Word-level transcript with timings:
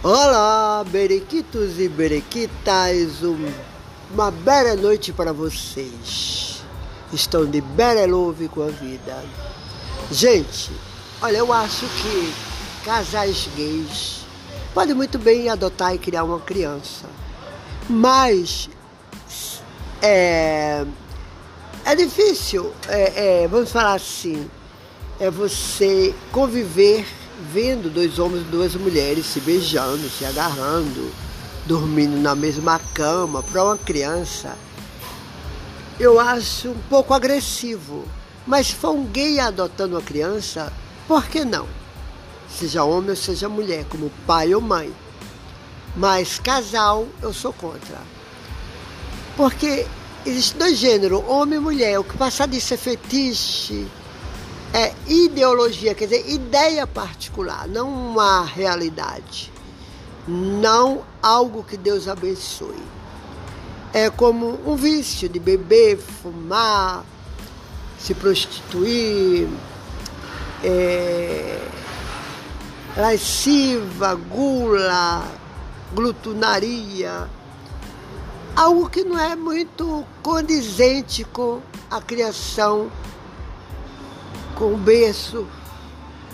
Olá, 0.00 0.84
berequitos 0.86 1.80
e 1.80 1.88
berequitas, 1.88 3.20
um, 3.24 3.52
uma 4.12 4.30
bela 4.30 4.76
noite 4.76 5.12
para 5.12 5.32
vocês. 5.32 6.62
Estão 7.12 7.44
de 7.44 7.60
berelove 7.60 8.46
com 8.46 8.62
a 8.62 8.68
vida. 8.68 9.24
Gente, 10.08 10.70
olha, 11.20 11.38
eu 11.38 11.52
acho 11.52 11.84
que 11.84 12.32
casais 12.84 13.48
gays 13.56 14.20
podem 14.72 14.94
muito 14.94 15.18
bem 15.18 15.48
adotar 15.48 15.92
e 15.92 15.98
criar 15.98 16.22
uma 16.22 16.38
criança, 16.38 17.08
mas 17.90 18.70
é, 20.00 20.86
é 21.84 21.96
difícil, 21.96 22.72
é, 22.86 23.42
é, 23.42 23.48
vamos 23.48 23.72
falar 23.72 23.94
assim, 23.94 24.48
é 25.18 25.28
você 25.28 26.14
conviver 26.30 27.04
vendo 27.52 27.92
dois 27.92 28.18
homens 28.18 28.42
e 28.42 28.50
duas 28.50 28.74
mulheres 28.74 29.26
se 29.26 29.40
beijando, 29.40 30.08
se 30.08 30.24
agarrando, 30.24 31.12
dormindo 31.66 32.16
na 32.16 32.34
mesma 32.34 32.80
cama 32.94 33.42
para 33.42 33.64
uma 33.64 33.78
criança, 33.78 34.56
eu 36.00 36.18
acho 36.18 36.70
um 36.70 36.80
pouco 36.88 37.14
agressivo. 37.14 38.04
Mas 38.46 38.68
se 38.68 38.74
for 38.74 38.90
um 38.90 39.04
gay 39.04 39.38
adotando 39.38 39.96
uma 39.96 40.02
criança, 40.02 40.72
por 41.06 41.26
que 41.26 41.44
não? 41.44 41.68
Seja 42.48 42.84
homem 42.84 43.10
ou 43.10 43.16
seja 43.16 43.48
mulher, 43.48 43.84
como 43.88 44.10
pai 44.26 44.54
ou 44.54 44.60
mãe. 44.60 44.92
Mas 45.94 46.38
casal, 46.38 47.06
eu 47.20 47.32
sou 47.32 47.52
contra. 47.52 47.98
Porque 49.36 49.86
existem 50.24 50.58
dois 50.58 50.78
gêneros, 50.78 51.22
homem 51.26 51.58
e 51.58 51.62
mulher. 51.62 51.98
O 51.98 52.04
que 52.04 52.16
passar 52.16 52.48
disso 52.48 52.72
é 52.74 52.76
fetiche, 52.76 53.86
é 54.72 54.92
ideologia, 55.06 55.94
quer 55.94 56.06
dizer, 56.06 56.28
ideia 56.28 56.86
particular, 56.86 57.66
não 57.66 57.88
uma 57.88 58.44
realidade, 58.44 59.52
não 60.26 61.02
algo 61.22 61.64
que 61.64 61.76
Deus 61.76 62.06
abençoe. 62.08 62.82
É 63.92 64.10
como 64.10 64.60
um 64.66 64.76
vício 64.76 65.28
de 65.28 65.38
beber, 65.38 65.98
fumar, 65.98 67.04
se 67.98 68.14
prostituir, 68.14 69.48
é, 70.62 71.66
lasciva, 72.96 74.14
gula, 74.14 75.26
glutonaria, 75.94 77.28
algo 78.54 78.90
que 78.90 79.04
não 79.04 79.18
é 79.18 79.34
muito 79.34 80.04
condizente 80.22 81.24
com 81.24 81.60
a 81.90 82.02
criação 82.02 82.90
com 84.58 84.74
o 84.74 84.76
berço, 84.76 85.46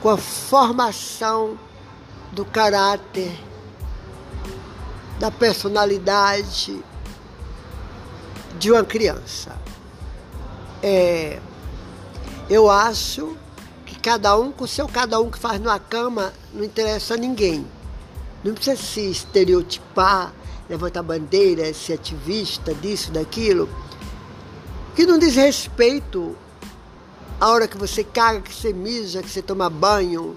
com 0.00 0.08
a 0.08 0.16
formação 0.16 1.58
do 2.32 2.46
caráter, 2.46 3.38
da 5.20 5.30
personalidade 5.30 6.82
de 8.58 8.72
uma 8.72 8.82
criança. 8.82 9.54
É, 10.82 11.38
eu 12.48 12.70
acho 12.70 13.36
que 13.84 13.98
cada 13.98 14.36
um 14.38 14.50
com 14.50 14.66
seu 14.66 14.88
cada 14.88 15.20
um 15.20 15.30
que 15.30 15.38
faz 15.38 15.60
numa 15.60 15.78
cama 15.78 16.32
não 16.54 16.64
interessa 16.64 17.14
a 17.14 17.16
ninguém. 17.18 17.66
Não 18.42 18.54
precisa 18.54 18.80
se 18.80 19.10
estereotipar, 19.10 20.32
levantar 20.70 21.02
bandeira, 21.02 21.72
ser 21.74 21.94
ativista 21.94 22.72
disso, 22.74 23.10
daquilo, 23.12 23.68
que 24.94 25.04
não 25.04 25.18
diz 25.18 25.36
respeito 25.36 26.34
a 27.40 27.48
hora 27.50 27.68
que 27.68 27.76
você 27.76 28.02
caga, 28.02 28.40
que 28.40 28.54
você 28.54 28.72
mija, 28.72 29.22
que 29.22 29.28
você 29.28 29.42
toma 29.42 29.68
banho, 29.68 30.36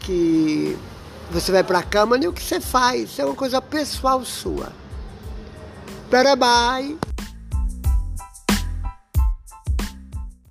que 0.00 0.76
você 1.30 1.52
vai 1.52 1.62
para 1.62 1.78
a 1.78 1.82
cama, 1.82 2.16
nem 2.16 2.28
o 2.28 2.32
que 2.32 2.42
você 2.42 2.60
faz. 2.60 3.18
É 3.18 3.24
uma 3.24 3.34
coisa 3.34 3.60
pessoal 3.60 4.24
sua. 4.24 4.72
Bye. 6.10 7.07